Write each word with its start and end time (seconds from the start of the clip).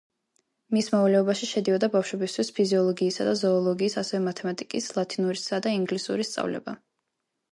მის 0.75 0.87
მოვალეობაში 0.93 1.49
შედიოდა 1.49 1.89
ბავშვებისთვის 1.95 2.49
ფიზიოლოგიისა 2.59 3.27
და 3.29 3.35
ზოოლოგიის, 3.43 3.97
ასევე 4.03 4.23
მათემატიკის, 4.29 4.89
ლათინურის 5.01 5.45
და 5.67 5.77
ინგლისურის 5.77 6.33
სწავლება. 6.33 6.75